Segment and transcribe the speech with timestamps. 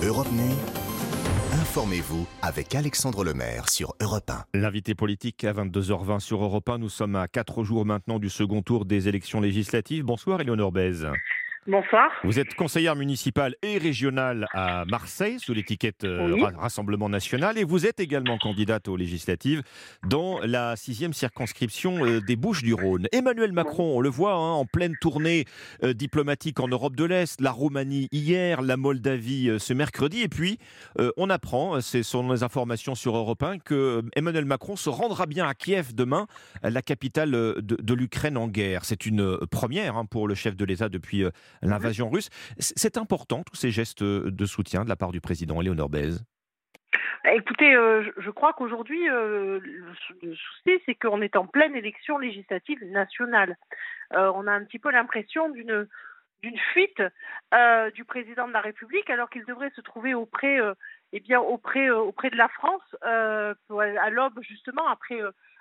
[0.00, 0.54] Europe Nuit.
[1.52, 4.44] Informez-vous avec Alexandre Lemaire sur Europe 1.
[4.54, 6.78] L'invité politique à 22h20 sur Europe 1.
[6.78, 10.04] Nous sommes à 4 jours maintenant du second tour des élections législatives.
[10.04, 11.08] Bonsoir, Éléonore Bèze.
[11.66, 12.10] Bonsoir.
[12.24, 16.42] Vous êtes conseillère municipale et régionale à Marseille sous l'étiquette euh, Oui.
[16.56, 19.62] Rassemblement National et vous êtes également candidate aux législatives
[20.06, 23.06] dans la sixième circonscription euh, des Bouches-du-Rhône.
[23.12, 25.44] Emmanuel Macron, on le voit, hein, en pleine tournée
[25.82, 30.28] euh, diplomatique en Europe de l'Est, la Roumanie hier, la Moldavie euh, ce mercredi et
[30.28, 30.58] puis
[30.98, 35.26] euh, on apprend, ce sont les informations sur Europe 1, que Emmanuel Macron se rendra
[35.26, 36.26] bien à Kiev demain,
[36.62, 38.84] la capitale de, de l'Ukraine en guerre.
[38.84, 41.24] C'est une première hein, pour le chef de l'État depuis
[41.62, 42.28] l'invasion russe.
[42.58, 45.88] C- C'est important, tous ces gestes euh, de soutien de la part du président Léonard
[45.88, 46.24] Bèze?
[47.24, 51.74] Écoutez, euh, je- crois qu'aujourd'hui, euh, le, sou- le souci, c'est qu'on est en pleine
[51.74, 53.56] élection législative nationale.
[54.14, 55.88] Euh, on a un petit peu l'impression d'une
[56.40, 57.02] d'une fuite
[57.94, 60.60] du président de la République, alors qu'il devrait se trouver auprès,
[61.12, 65.20] eh bien, auprès, auprès de la France, à l'aube justement après,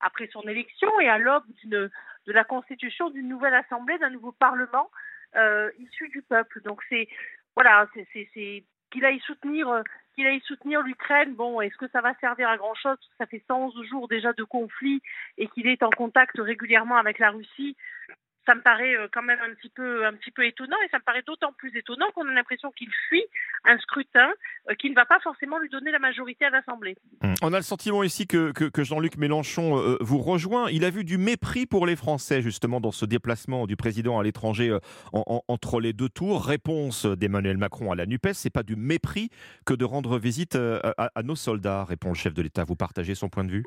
[0.00, 1.88] après son élection et à l'aube d'une-
[2.26, 4.90] de la constitution d'une nouvelle assemblée, d'un nouveau parlement
[5.36, 6.60] euh, issu du peuple.
[6.62, 7.08] Donc c'est
[7.54, 9.68] voilà, c'est- qu'il aille soutenir.
[9.68, 9.82] euh,
[10.14, 13.42] qu'il aille soutenir l'Ukraine, bon, est-ce que ça va servir à grand chose Ça fait
[13.46, 15.00] 111 jours déjà de conflit
[15.36, 17.76] et qu'il est en contact régulièrement avec la Russie.
[18.48, 20.96] Ça me paraît euh, quand même un petit peu, un petit peu étonnant et ça
[20.98, 23.24] me paraît d'autant plus étonnant qu'on a l'impression qu'il fuit
[23.64, 24.30] un scrutin
[24.70, 26.96] euh, qui ne va pas forcément lui donner la majorité à l'Assemblée.
[27.42, 30.70] On a le sentiment ici que, que- que Jean-Luc Mélenchon euh, vous rejoint.
[30.70, 34.22] Il a vu du mépris pour les Français, justement, dans ce déplacement du président à
[34.22, 34.72] l'étranger
[35.12, 36.46] en- en- entre les deux tours.
[36.46, 39.28] Réponse d'Emmanuel Macron à la NUPES, c'est pas du mépris
[39.66, 42.64] que de rendre visite à, à nos soldats, répond le chef de l'État.
[42.64, 43.64] Vous partagez son point de vue?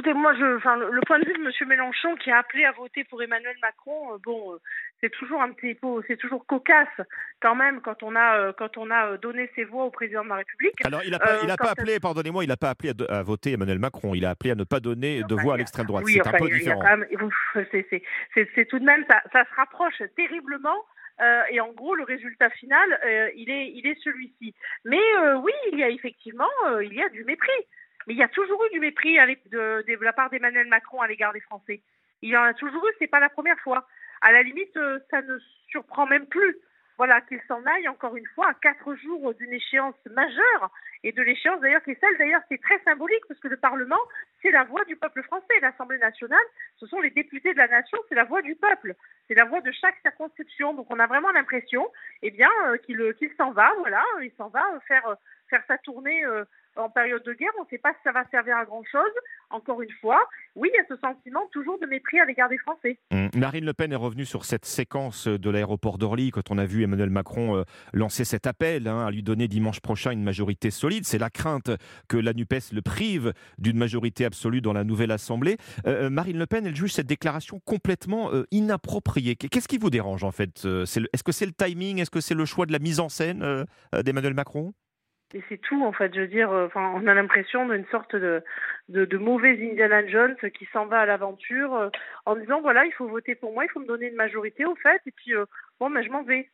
[0.00, 1.68] Écoutez, moi, je, enfin, le, point de vue de M.
[1.68, 4.56] Mélenchon qui a appelé à voter pour Emmanuel Macron, euh, bon, euh,
[4.98, 6.88] c'est toujours un petit peu, c'est toujours cocasse
[7.42, 10.30] quand même quand on a, euh, quand on a donné ses voix au président de
[10.30, 10.72] la République.
[10.86, 13.22] Alors, il n'a pas, il a quand- pas appelé, pardonnez-moi, il n'a pas appelé à,
[13.22, 14.14] voter Emmanuel Macron.
[14.14, 16.04] Il a appelé à ne pas donner de Enfin, voix à l'extrême droite.
[16.06, 16.82] Oui, c'est enfin, un peu il différent.
[18.34, 20.82] c'est- tout de même, ça, ça se rapproche terriblement.
[21.20, 24.54] euh, et en gros, le résultat final, euh, il est, il est celui-ci.
[24.86, 26.48] Mais euh, oui, il y a effectivement,
[26.80, 27.50] il y a du mépris.
[28.06, 29.16] Mais il y a toujours eu du mépris
[29.50, 31.82] de, la part d'Emmanuel Macron à l'égard des Français.
[32.22, 33.86] Il y en a toujours eu, c'est pas la première fois.
[34.20, 35.38] À la limite, euh, ça ne
[35.68, 36.56] surprend même plus.
[36.98, 40.70] Voilà, qu'il s'en aille encore une fois à quatre jours d'une échéance majeure
[41.02, 43.96] et de l'échéance d'ailleurs qui est celle d'ailleurs c'est très symbolique parce que le Parlement
[44.42, 45.60] c'est la voix du peuple français.
[45.62, 46.44] L'Assemblée nationale,
[46.76, 48.94] ce sont les députés de la nation, c'est la voix du peuple,
[49.26, 50.74] c'est la voix de chaque circonscription.
[50.74, 51.90] Donc on a vraiment l'impression,
[52.20, 55.16] eh bien, euh, qu'il euh, qu'il s'en va, voilà, il s'en va faire
[55.48, 56.22] faire sa tournée
[56.80, 57.50] en période de guerre.
[57.58, 59.02] On ne sait pas si ça va servir à grand chose.
[59.50, 60.20] Encore une fois,
[60.56, 62.98] oui, il y a ce sentiment toujours de mépris à l'égard des Français.
[63.12, 66.66] Hum, Marine Le Pen est revenue sur cette séquence de l'aéroport d'Orly quand on a
[66.66, 70.70] vu Emmanuel Macron euh, lancer cet appel hein, à lui donner dimanche prochain une majorité
[70.70, 71.04] solide.
[71.04, 71.70] C'est la crainte
[72.08, 75.56] que la NUPES le prive d'une majorité absolue dans la nouvelle Assemblée.
[75.86, 79.36] Euh, euh, Marine Le Pen, elle juge cette déclaration complètement inappropriée.
[79.36, 82.44] Qu'est-ce qui vous dérange en fait Est-ce que c'est le timing Est-ce que c'est le
[82.44, 84.72] choix de la mise en scène d'Emmanuel Macron?
[85.32, 86.12] Et c'est tout, en fait.
[86.14, 88.42] Je veux dire, euh, enfin, on a l'impression d'une sorte de,
[88.88, 91.88] de, de mauvais Indiana Jones qui s'en va à l'aventure euh,
[92.26, 94.74] en disant voilà, il faut voter pour moi, il faut me donner une majorité, au
[94.74, 95.44] fait, et puis euh,
[95.78, 96.50] bon, mais je m'en vais.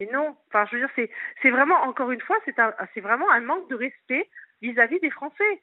[0.00, 3.00] Et non, enfin, je veux dire, c'est, c'est vraiment, encore une fois, c'est, un, c'est
[3.00, 4.28] vraiment un manque de respect
[4.60, 5.62] vis-à-vis des Français.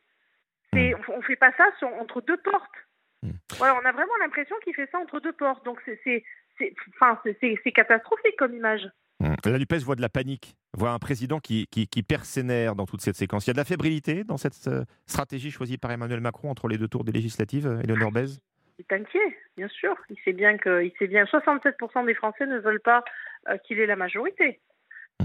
[0.74, 2.88] C'est, on, on fait pas ça sur, entre deux portes.
[3.22, 3.32] Mm.
[3.58, 5.64] Voilà, on a vraiment l'impression qu'il fait ça entre deux portes.
[5.66, 6.24] Donc c'est, c'est,
[6.58, 8.90] c'est, enfin, c'est, c'est, c'est catastrophique comme image.
[9.22, 9.36] Hum.
[9.46, 12.76] La NUPES voit de la panique, voit un président qui, qui, qui perd ses nerfs
[12.76, 13.46] dans toute cette séquence.
[13.46, 16.68] Il y a de la fébrilité dans cette euh, stratégie choisie par Emmanuel Macron entre
[16.70, 18.40] les deux tours des législatives, euh, Éléonore Bèze
[18.78, 19.94] Il est inquiet, bien sûr.
[20.10, 23.04] Il sait bien que, il sait bien, 67% des Français ne veulent pas
[23.50, 24.62] euh, qu'il ait la majorité.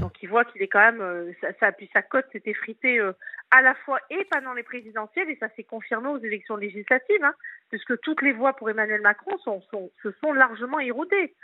[0.00, 2.99] Donc il voit qu'il est quand même, euh, ça, ça- puis sa cote s'est effritée
[2.99, 3.12] euh,
[3.53, 7.34] à la fois et pendant les présidentielles et ça s'est confirmé aux élections législatives, hein,
[7.71, 11.37] puisque toutes les voix pour Emmanuel Macron sont, sont, se sont largement érodées.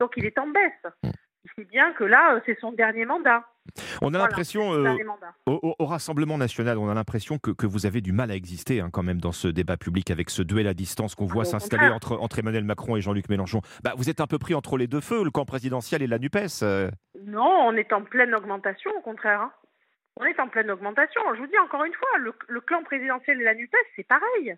[0.00, 1.12] Donc il est en baisse.
[1.44, 3.44] Il sait bien que là, euh, c'est son dernier mandat.
[4.00, 4.96] On a l'impression, euh,
[5.46, 8.90] au, Rassemblement national, on a l'impression que, que vous avez du mal à exister hein,
[8.92, 11.88] quand même dans ce débat public avec ce duel à distance qu'on voit au s'installer
[11.88, 13.60] entre Emmanuel Macron et Jean-Luc Mélenchon.
[13.84, 16.18] Bah, vous êtes un peu pris entre les deux feux, le camp présidentiel et la
[16.18, 16.62] NUPES.
[16.62, 16.90] euh.
[17.24, 19.40] Non, on est en pleine augmentation, au contraire.
[19.42, 19.52] hein.
[20.16, 21.22] On est en pleine augmentation.
[21.34, 24.56] Je vous dis encore une fois, le, le clan présidentiel et la NUPES, c'est pareil.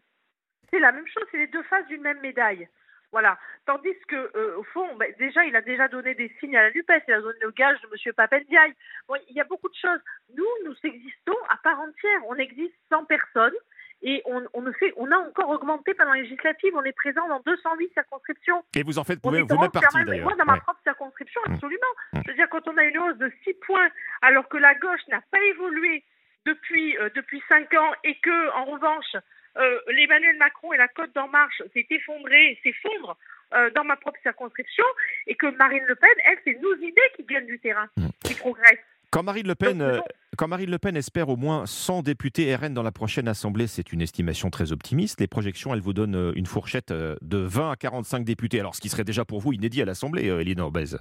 [0.71, 2.69] C'est la même chose, c'est les deux faces d'une même médaille.
[3.15, 3.39] Voilà.
[3.65, 6.73] Tandis que, euh, au fond, ben, déjà, il a déjà donné des signes à la
[6.73, 8.13] NUPES, il a donné le gage de M.
[8.13, 8.75] Papendiaï.
[9.07, 10.01] Bon, il y a beaucoup de choses.
[10.37, 12.21] Nous, nous existons à part entière.
[12.27, 13.53] On existe sans personne.
[14.03, 17.27] Et on, on, ne fait, on a encore augmenté pendant les législatives, on est présent
[17.29, 18.65] dans 208 circonscriptions.
[18.75, 20.25] Et vous en faites vous-même partie d'ailleurs.
[20.25, 21.53] Moi, dans ma propre circonscription, mmh.
[21.55, 21.93] absolument.
[22.13, 22.21] Mmh.
[22.27, 23.89] Je veux dire, quand on a une hausse de 6 points,
[24.23, 26.05] alors que la gauche n'a pas évolué
[26.47, 29.17] depuis, euh, depuis 5 ans et que, en revanche,
[29.57, 33.17] euh, l'Emmanuel Macron et la Côte d'En Marche s'est effondré, s'effondrent
[33.55, 34.85] euh, dans ma propre circonscription
[35.29, 38.09] et que Marine Le Pen, elle, c'est nos idées qui viennent du terrain, mmh.
[38.25, 38.79] qui progressent.
[39.13, 40.01] Quand Marine, Le Pen, euh,
[40.37, 43.93] quand Marine Le Pen espère au moins 100 députés RN dans la prochaine Assemblée, c'est
[43.93, 45.21] une estimation très optimiste.
[45.21, 48.59] Les projections, elles vous donnent euh, une fourchette de 20 à 45 députés.
[48.59, 50.97] Alors, ce qui serait déjà pour vous inédit à l'Assemblée, Elinor Bez.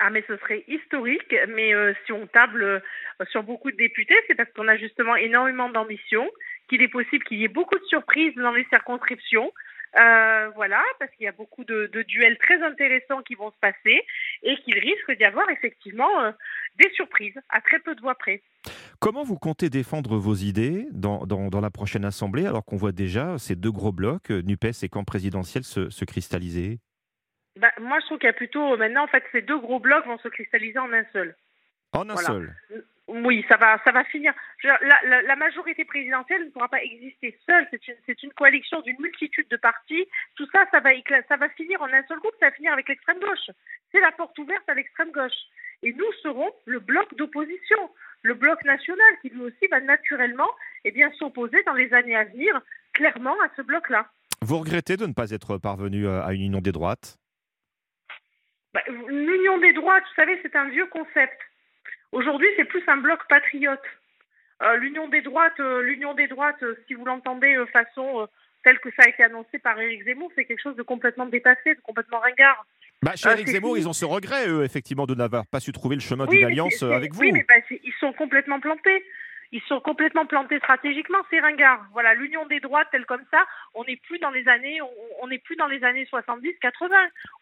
[0.00, 1.32] Ah, mais ce serait historique.
[1.50, 1.72] Mais
[2.04, 2.82] si on table
[3.30, 6.28] sur beaucoup de députés, c'est parce qu'on a justement énormément d'ambition,
[6.68, 9.52] qu'il est possible qu'il y ait beaucoup de surprises dans les circonscriptions,
[9.96, 14.04] euh, voilà, parce qu'il y a beaucoup de, duels très intéressants qui vont se passer
[14.42, 16.32] et qu'il risque d'y avoir effectivement euh,
[16.76, 18.42] des surprises à très peu de voix près.
[18.98, 23.38] Comment vous comptez défendre vos idées dans, dans, la prochaine Assemblée alors qu'on voit déjà
[23.38, 26.80] ces deux gros blocs, euh, NUPES et camp présidentiel, se, se cristalliser?
[27.60, 30.06] Bah, Moi, je trouve qu'il y a plutôt maintenant, en fait, ces deux gros blocs
[30.06, 31.36] vont se cristalliser en un seul.
[31.92, 32.52] En un seul
[33.06, 34.32] oui, ça va, ça va finir.
[34.62, 37.66] La, la, majorité présidentielle ne pourra pas exister seule.
[37.70, 40.08] C'est une, c'est une coalition d'une multitude de partis.
[40.36, 40.90] Tout ça, ça va,
[41.28, 42.34] ça va finir en un seul groupe.
[42.40, 43.50] Ça va finir avec l'extrême gauche.
[43.92, 45.36] C'est la porte ouverte à l'extrême gauche.
[45.82, 47.90] Et nous serons le bloc d'opposition,
[48.22, 50.50] le bloc national, qui lui aussi va naturellement,
[50.84, 52.58] eh bien, s'opposer dans les années à venir,
[52.94, 54.08] clairement, à ce bloc-là.
[54.40, 57.18] Vous regrettez de ne pas être parvenu euh, à une union des droites?
[58.72, 61.38] Bah, L'union des droites, vous savez, c'est un vieux concept.
[62.14, 63.82] Aujourd'hui, c'est plus un bloc patriote.
[64.62, 68.28] Euh, l'union des droites, euh, l'union des droites, euh, si vous l'entendez de façon
[68.62, 71.74] telle que ça a été annoncé par Éric Zemmour, c'est quelque chose de complètement dépassé,
[71.74, 72.64] de complètement ringard.
[73.02, 75.96] Bah, chez Éric Zemmour, ils ont ce regret, eux, effectivement, de n'avoir pas su trouver
[75.96, 77.20] le chemin d'une alliance avec vous.
[77.20, 79.04] Oui, mais bah, ils sont complètement plantés.
[79.54, 81.86] Ils sont complètement plantés stratégiquement, c'est ringard.
[81.92, 84.80] Voilà, l'union des droites telle comme ça, on n'est plus dans les années,
[85.22, 86.90] on n'est plus dans les années 70-80.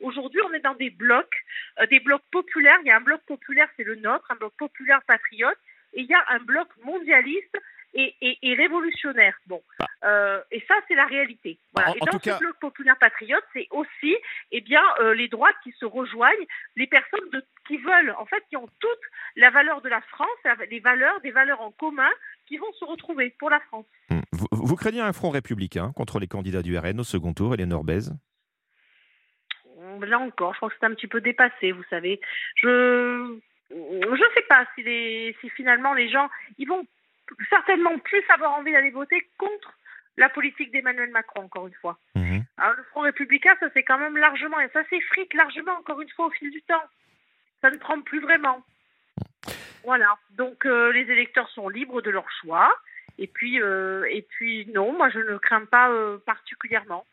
[0.00, 1.34] Aujourd'hui, on est dans des blocs,
[1.80, 2.76] euh, des blocs populaires.
[2.82, 5.56] Il y a un bloc populaire, c'est le nôtre, un bloc populaire patriote,
[5.94, 7.56] et il y a un bloc mondialiste
[7.94, 9.38] et, révolutionnaire.
[9.46, 9.86] Bon, ah.
[10.04, 11.58] euh, et ça, c'est la réalité.
[11.74, 11.94] Voilà.
[11.96, 14.16] et dans ce bloc populaire patriote, c'est aussi,
[14.52, 16.46] eh bien, euh, les droites qui se rejoignent,
[16.76, 19.00] les personnes de, qui veulent, en fait, qui ont toutes
[19.36, 20.28] la valeur de la France,
[20.70, 22.10] les valeurs, des valeurs en commun,
[22.46, 23.86] qui vont se retrouver pour la France.
[24.10, 24.20] Hmm.
[24.50, 28.12] Vous, craignez un front républicain contre les candidats du RN au second tour, Eleanor Bez
[30.00, 32.20] Là encore, je crois que c'est un petit peu dépassé, vous savez.
[32.56, 33.38] Je
[33.72, 36.28] je ne sais pas si, les, si finalement les gens,
[36.58, 36.86] ils vont
[37.48, 39.72] certainement plus avoir envie d'aller voter contre
[40.16, 41.98] la politique d'Emmanuel Macron, encore une fois.
[42.14, 42.41] Mhm.
[42.76, 46.26] Le Front républicain, ça s'est quand même largement, et ça s'effrite largement, encore une fois,
[46.26, 46.84] au fil du temps.
[47.60, 48.62] Ça ne prend plus vraiment.
[49.84, 50.16] Voilà.
[50.32, 52.72] Donc, euh, les électeurs sont libres de leur choix.
[53.18, 57.04] Et puis, euh, et puis non, moi, je ne crains pas euh, particulièrement.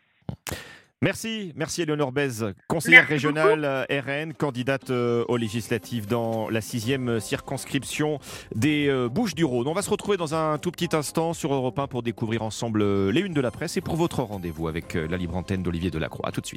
[1.01, 7.22] Merci, merci Eleonore Bez, conseillère régionale euh, RN, candidate euh, aux législatives dans la sixième
[7.22, 8.19] circonscription
[8.54, 9.69] des euh, Bouches-du-Rhône.
[9.69, 12.84] On va se retrouver dans un tout petit instant sur Europe 1 pour découvrir ensemble
[13.12, 16.28] les unes de la presse et pour votre rendez-vous avec la libre antenne d'Olivier Delacroix.
[16.28, 16.48] A tout de suite.